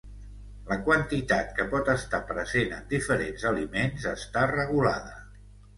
[0.69, 5.19] La quantitat que pot estar present en diferents aliments està regulada.